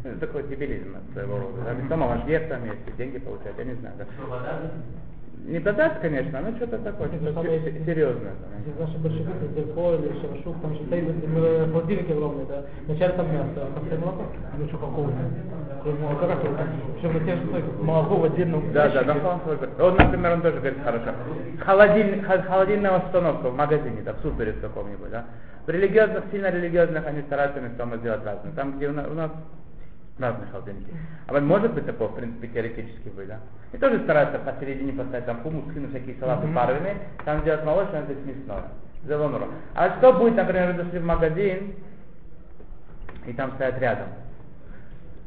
[0.04, 1.62] Это такой дебилизм своего рода.
[1.64, 1.74] Да?
[1.88, 3.96] Дома вождев там есть, деньги получают, я не знаю.
[3.98, 4.06] Да?
[5.48, 7.44] Не додать, конечно, но что-то такое, что-то
[7.86, 8.34] серьезное.
[8.34, 8.50] там.
[8.66, 11.06] Если наши большевики, Дельфо или Шавашук, там же стоит
[11.72, 12.64] холодильник огромный, да?
[12.88, 14.24] Вначале там мясо, а в конце молоко.
[14.58, 15.12] Ну что, какого?
[16.02, 16.68] Молока, как его там?
[16.96, 17.84] Причем тех же.
[17.84, 21.12] Молоко в отдельном Да, да, да, он, например, он тоже говорит хорошо.
[21.64, 25.26] Холодиль, хо- холодильная установка в магазине, да, в супере в каком-нибудь, да.
[25.68, 28.52] В религиозных, сильно религиозных они стараются местами сделать разные.
[28.56, 29.32] Там, где у нас,
[30.20, 30.92] разные холодильники.
[31.28, 33.40] А вот может быть такое, в принципе, теоретически быть, да.
[33.74, 38.18] И тоже стараются посередине поставить там хумус, кинуть всякие салаты парвины, там сделать молочное, здесь
[38.26, 38.64] мясное.
[39.04, 39.48] Зелонура.
[39.76, 41.76] А что будет, например, вы зашли в магазин,
[43.28, 44.08] и там стоят рядом.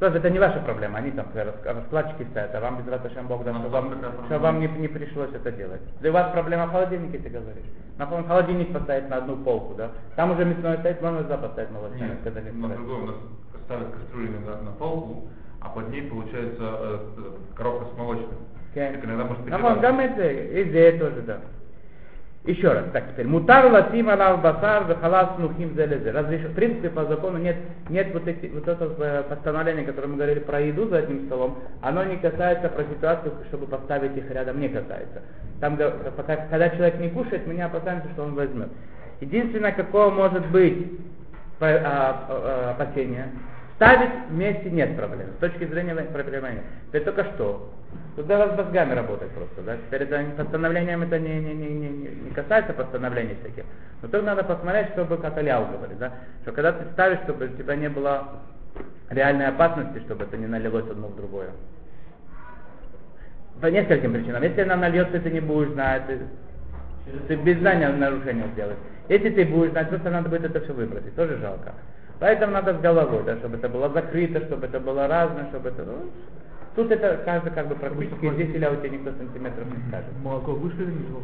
[0.01, 1.27] Тоже это не ваша проблема, они там
[1.65, 4.87] раскладчики стоят, а вам без Раташем Бог даст, Ну, чтобы вам, чтобы вам не, не
[4.87, 5.81] пришлось это делать.
[6.01, 7.65] Да у вас проблема в холодильнике, ты говоришь.
[7.99, 9.91] Например, холодильник поставить на одну полку, да?
[10.15, 12.87] Там уже мясное стоит, можно туда поставить молочное, Нет, когда не на стоит.
[13.69, 15.29] Ставят кастрюлю на, на полку,
[15.61, 18.39] а под ней получается э, э, коробка с молочным.
[19.81, 21.39] Гам это, и здесь тоже, да.
[22.45, 23.27] Еще раз, так теперь.
[23.27, 26.13] Мутар латим алал басар вехалас нухим зелезе.
[26.13, 26.49] Разрешено.
[26.49, 27.57] В принципе, по закону нет,
[27.91, 31.59] нет вот, эти, вот это э, постановление, которое мы говорили про еду за одним столом,
[31.83, 35.23] оно не касается про ситуацию, чтобы поставить их рядом, не касается.
[35.61, 35.77] Там,
[36.17, 38.69] пока, когда человек не кушает, мы не опасаемся, что он возьмет.
[39.21, 40.87] Единственное, какое может быть
[41.59, 43.27] по- а, а, опасение,
[43.79, 45.29] ставить вместе нет проблем.
[45.37, 46.65] С точки зрения проблемы нет.
[46.89, 47.73] Теперь только что.
[48.17, 49.77] Тут даже с мозгами работать просто, да.
[49.77, 53.65] Теперь это постановлением это не, не, не, не, не- касается постановлений всяких.
[54.03, 56.13] Но тут надо посмотреть, чтобы как Аляу говорит, да,
[56.43, 58.41] что когда ты ставишь, чтобы у тебя не было
[59.11, 61.51] реальной опасности, чтобы это не налилось одно в другое.
[63.61, 64.43] По нескольким причинам.
[64.43, 66.19] Если она нальется, ты не будешь знать, ты,
[67.29, 68.79] ты без знания нарушение сделаешь.
[69.09, 71.75] Если ты будешь знать, просто надо будет это все выбросить, тоже жалко.
[72.21, 75.85] Поэтому надо с головой, да, чтобы это было закрыто, чтобы это было разное, чтобы это...
[75.85, 76.11] ну,
[76.75, 80.11] тут это каждый как бы практически здесь или у тебя никто сантиметров не скажет.
[80.23, 81.15] Молоко выше или ниже?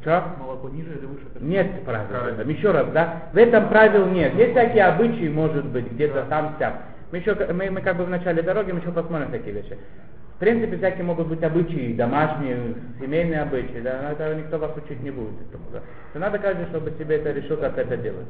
[0.00, 0.24] Что?
[0.38, 1.26] Молоко ниже или выше?
[1.40, 2.48] Нет правил в этом.
[2.48, 4.34] Еще раз, да, в этом правил нет.
[4.34, 6.74] Есть всякие обычаи, может быть, где-то там сям.
[7.12, 9.76] Мы еще, мы, мы как бы в начале дороги, мы еще посмотрим такие вещи.
[10.36, 15.02] В принципе, всякие могут быть обычаи, домашние, семейные обычаи, да, но это никто вас учить
[15.02, 15.80] не будет этому, да.
[16.14, 18.26] То надо каждый, чтобы себе это решил, как это делать.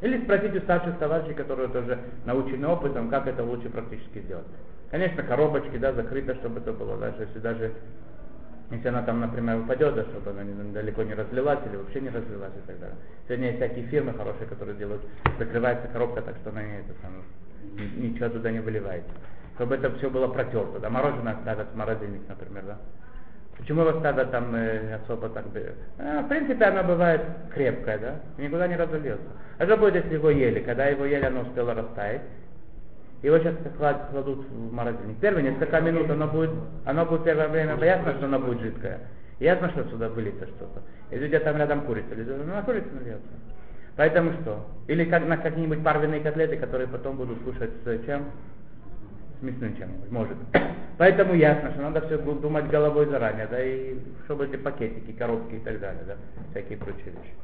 [0.00, 4.46] Или спросить у старших товарищей, которые тоже научены опытом, как это лучше практически сделать.
[4.90, 7.72] Конечно, коробочки, да, закрыто, чтобы это было, даже если даже
[8.70, 12.52] Если она там, например, упадет, да, чтобы она далеко не разлилась или вообще не разлилась
[12.56, 12.96] и так далее.
[13.26, 15.02] Сегодня есть всякие фирмы хорошие, которые делают,
[15.38, 17.24] закрывается коробка так, что она не, это самое,
[17.76, 19.10] ни- ничего туда не выливается.
[19.54, 20.80] Чтобы это все было протерто.
[20.80, 22.78] Да, мороженое ставят в морозильник, например, да.
[23.58, 25.74] Почему его ставят там э, особо так бы?
[25.98, 29.26] А, в принципе, оно бывает крепкое, да, никуда не разольется.
[29.58, 30.60] А что будет, если его ели?
[30.60, 32.22] Когда его ели, оно успело растаять.
[33.22, 35.18] Его сейчас клад- кладут в морозильник.
[35.18, 36.50] Первые несколько минут оно будет,
[36.84, 39.00] оно будет первое время ясно, что оно будет жидкое.
[39.40, 40.82] Ясно, что сюда выльется что-то.
[41.10, 43.28] Если у тебя там рядом курица лежит, ну на курицу нальется.
[43.96, 44.64] Поэтому что?
[44.86, 48.26] Или как на какие-нибудь парвенные котлеты, которые потом будут кушать с чем?
[49.40, 50.36] Мясным чем-нибудь, может.
[50.96, 55.60] Поэтому ясно, что надо все думать головой заранее, да, и чтобы эти пакетики, коробки и
[55.60, 56.14] так далее, да,
[56.50, 57.34] всякие прочие вещи.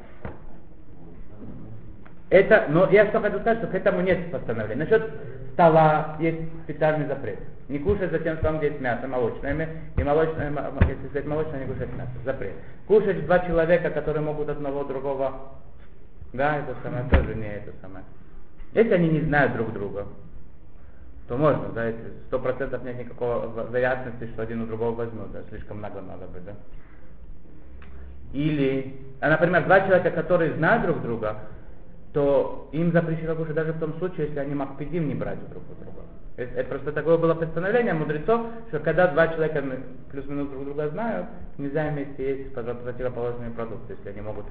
[2.31, 4.85] Это, но я что хочу сказать, что к этому нет постановления.
[4.85, 5.09] Насчет
[5.53, 7.39] стола есть специальный запрет.
[7.69, 11.73] Не кушать за тем столом, где есть мясо молочное, и молочное, если взять молочное, не
[11.73, 12.11] кушать мясо.
[12.25, 12.55] Запрет.
[12.89, 15.33] Кушать два человека, которые могут одного другого,
[16.33, 18.05] да, это самое, тоже не это самое.
[18.75, 20.07] Если они не знают друг друга,
[21.29, 21.91] то можно, да,
[22.27, 26.45] сто процентов нет никакого вероятности, что один у другого возьмет, да, слишком много надо быть,
[26.45, 26.53] да.
[28.33, 31.37] Или, а, например, два человека, которые знают друг друга,
[32.13, 35.83] то им запрещено кушать даже в том случае, если они макпедим не брать друг у
[35.83, 36.03] друга.
[36.37, 39.65] Это, это просто такое было постановление мудрецов, что когда два человека
[40.11, 41.27] плюс-минус друг друга знают,
[41.59, 44.47] нельзя вместе есть против- противоположные продукты, если они могут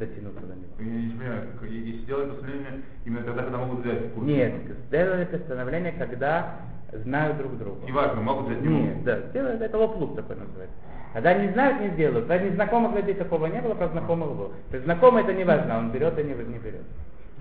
[0.00, 0.66] дотянуться до них.
[0.78, 4.26] Я не понимаю, как- если делать постановление именно тогда, когда могут взять курс.
[4.26, 4.52] Нет,
[4.88, 6.56] сделали постановление, когда
[6.92, 7.86] знают друг друга.
[7.86, 8.86] Неважно, могут взять, не могут.
[8.96, 10.74] Нет, да, сделают, это лоплук такой называется.
[11.12, 12.26] Когда не знают, не сделают.
[12.26, 14.50] Про незнакомых людей такого не было, про знакомых было.
[14.70, 16.82] То есть знакомый это не важно, он берет и не, не берет.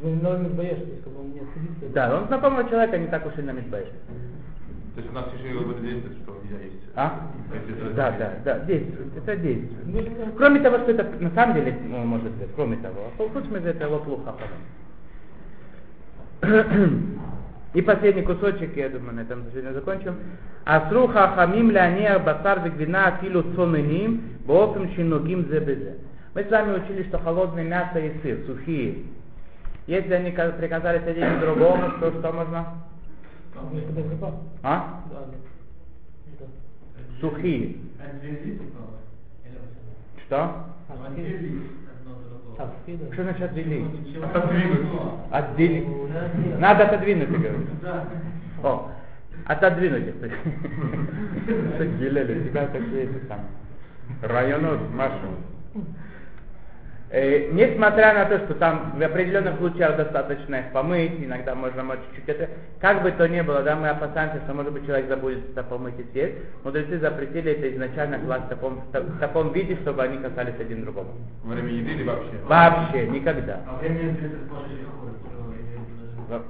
[0.01, 1.89] Вы нормально боишься, то есть как бы он не отсидится.
[1.93, 3.87] Да, он знакомого человека не так уж и на мидбэш.
[4.99, 6.83] То есть у нас еще и действовать, что нельзя есть.
[6.93, 7.31] А?
[7.53, 9.85] Это- Да, да, да, действует, это действует.
[9.85, 14.35] Ну, Кроме того, что это на самом деле может быть, кроме того, хуц это лоплуха
[17.73, 20.15] И последний кусочек, я думаю, на этом сегодня закончим.
[20.65, 25.95] Асруха хамим лянея басар вегвина филу цоныним, боопим шиногим зебезе.
[26.35, 29.03] Мы с вами учили, что холодное мясо и сыр, сухие.
[29.87, 32.65] Если они ка- приказали к другому, то что можно?
[34.63, 35.03] А?
[37.19, 37.75] Сухие.
[40.25, 40.37] Что?
[40.37, 40.65] А?
[42.59, 43.13] А, сухие, да.
[43.13, 43.85] Что значит отделить?
[44.21, 44.87] Отодвинуть.
[45.31, 45.87] Отделить.
[46.59, 47.69] Надо отодвинуть, ты говоришь.
[48.63, 48.91] О,
[49.45, 50.15] отодвинуть их.
[51.99, 53.39] Гиляли, тебя такие эти там.
[54.21, 55.29] Районов, Машу.
[57.11, 61.99] Э, несмотря на то, что там в определенных случаях достаточно их помыть, иногда можно мочь
[62.15, 65.49] чуть это, как бы то ни было, да, мы опасаемся, что может быть человек забудет
[65.49, 70.03] это помыть и съесть, мудрецы запретили это изначально класть в таком, в таком виде, чтобы
[70.03, 71.07] они касались один другого.
[71.43, 72.33] Во время еды или вообще?
[72.47, 73.61] Вообще, никогда.
[73.67, 74.15] А время
[76.29, 76.43] это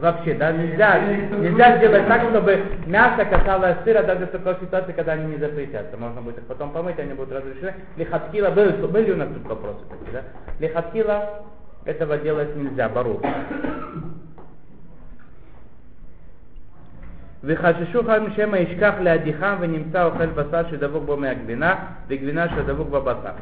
[0.00, 5.12] Вообще, да, нельзя, нельзя сделать так, чтобы мясо касалось сыра даже в такой ситуации, когда
[5.12, 5.96] они не запретятся.
[5.96, 7.74] Можно будет их потом помыть, они будут разрешены.
[7.96, 10.22] Лихаткила, были, были у нас тут вопросы такие, да?
[10.60, 11.42] Лихаткила
[11.84, 13.20] этого делать нельзя, бару.
[17.46, 21.74] וחששו חיים שמא ישכח להדיחם ונמצא אוכל בשר שדבוק בו מהגבינה
[22.08, 23.32] וגבינה שדבוק בבשר.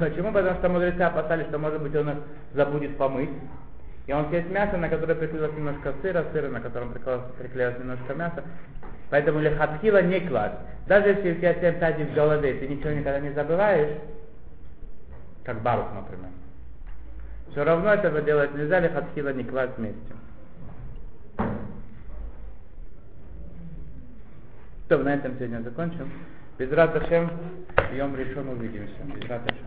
[0.00, 0.32] Почему?
[0.32, 2.16] Потому что мудрецы опасались, что может быть он их
[2.54, 3.30] забудет помыть.
[4.11, 8.43] И он съест мясо, на которое приклеилось немножко сыра, сыра, на котором приклеилось, немножко мяса.
[9.09, 10.57] Поэтому лехатхила не класть.
[10.85, 13.97] Даже если у тебя семь пядей в голове, ты ничего никогда не забываешь,
[15.45, 16.29] как Барух, например,
[17.51, 20.13] все равно этого делать нельзя, лехатхила не класть вместе.
[24.89, 26.11] То, на этом сегодня закончим.
[26.57, 27.31] Без Раташем,
[27.93, 28.91] Йом решен увидимся.
[29.15, 29.41] Без Рат